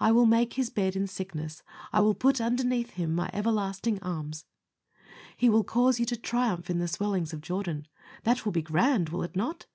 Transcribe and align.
"I 0.00 0.12
will 0.12 0.24
make 0.24 0.54
his 0.54 0.70
bed 0.70 0.96
in 0.96 1.06
sickness. 1.06 1.62
I 1.92 2.00
will 2.00 2.14
put 2.14 2.40
underneath 2.40 2.88
Him 2.92 3.14
my 3.14 3.28
everlasting 3.34 4.02
arms." 4.02 4.46
He 5.36 5.50
will 5.50 5.62
cause 5.62 6.00
you 6.00 6.06
to 6.06 6.16
triumph 6.16 6.70
in 6.70 6.78
the 6.78 6.88
swellings 6.88 7.34
of 7.34 7.42
Jordan. 7.42 7.86
That 8.22 8.46
will 8.46 8.52
be 8.52 8.62
grand, 8.62 9.10
will 9.10 9.22
it 9.22 9.36
not? 9.36 9.66